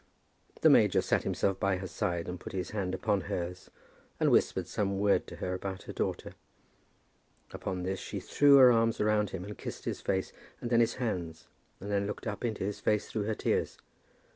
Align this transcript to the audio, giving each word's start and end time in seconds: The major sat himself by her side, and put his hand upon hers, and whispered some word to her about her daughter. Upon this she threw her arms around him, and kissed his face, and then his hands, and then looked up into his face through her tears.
The 0.61 0.69
major 0.71 0.99
sat 0.99 1.21
himself 1.21 1.59
by 1.59 1.77
her 1.77 1.85
side, 1.85 2.27
and 2.27 2.39
put 2.39 2.53
his 2.53 2.71
hand 2.71 2.95
upon 2.95 3.21
hers, 3.21 3.69
and 4.19 4.31
whispered 4.31 4.65
some 4.67 4.97
word 4.97 5.27
to 5.27 5.35
her 5.35 5.53
about 5.53 5.83
her 5.83 5.93
daughter. 5.93 6.33
Upon 7.51 7.83
this 7.83 7.99
she 7.99 8.19
threw 8.19 8.55
her 8.57 8.71
arms 8.71 8.99
around 8.99 9.29
him, 9.29 9.43
and 9.45 9.55
kissed 9.59 9.85
his 9.85 10.01
face, 10.01 10.33
and 10.59 10.71
then 10.71 10.79
his 10.79 10.95
hands, 10.95 11.45
and 11.79 11.91
then 11.91 12.07
looked 12.07 12.25
up 12.25 12.43
into 12.43 12.63
his 12.63 12.79
face 12.79 13.11
through 13.11 13.25
her 13.25 13.35
tears. 13.35 13.77